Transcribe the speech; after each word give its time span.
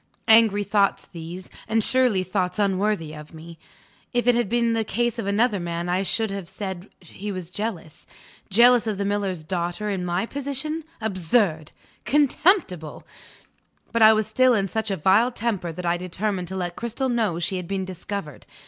Angry 0.27 0.63
thoughts 0.63 1.05
these 1.05 1.47
and 1.67 1.83
surely 1.83 2.23
thoughts 2.23 2.57
unworthy 2.57 3.13
of 3.13 3.35
me? 3.35 3.59
If 4.13 4.25
it 4.25 4.33
had 4.33 4.49
been 4.49 4.73
the 4.73 4.83
case 4.83 5.19
of 5.19 5.27
another 5.27 5.59
man 5.59 5.89
I 5.89 6.01
should 6.01 6.31
have 6.31 6.49
said 6.49 6.89
he 7.01 7.31
was 7.31 7.51
jealous. 7.51 8.07
Jealous 8.49 8.87
of 8.87 8.97
the 8.97 9.05
miller's 9.05 9.43
daughter 9.43 9.91
in 9.91 10.03
my 10.03 10.25
position? 10.25 10.85
Absurd! 10.99 11.71
contemptible! 12.03 13.05
But 13.91 14.01
I 14.01 14.11
was 14.13 14.25
still 14.25 14.55
in 14.55 14.67
such 14.67 14.89
a 14.89 14.97
vile 14.97 15.31
temper 15.31 15.71
that 15.71 15.85
I 15.85 15.97
determined 15.97 16.47
to 16.47 16.55
let 16.57 16.75
Cristel 16.75 17.07
know 17.09 17.37
she 17.37 17.57
had 17.57 17.67
been 17.67 17.85
discovered. 17.85 18.47